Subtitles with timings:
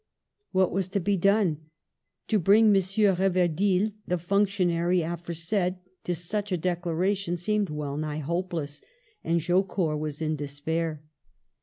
[0.51, 1.67] What was to be done?
[2.29, 2.73] To bring M.
[3.15, 8.81] Reverdil, the functionary aforesaid, to such a declaration seemed well nigh hopeltss,
[9.23, 11.03] and Jaucourt was in despair.